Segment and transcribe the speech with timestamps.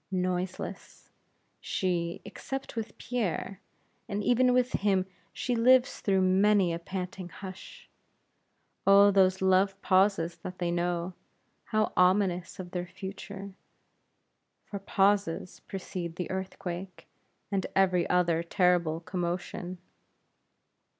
[0.09, 1.11] Noiseless,
[1.59, 3.61] she, except with Pierre;
[4.09, 7.87] and even with him she lives through many a panting hush.
[8.87, 11.13] Oh, those love pauses that they know
[11.65, 13.53] how ominous of their future;
[14.65, 17.07] for pauses precede the earthquake,
[17.51, 19.77] and every other terrible commotion!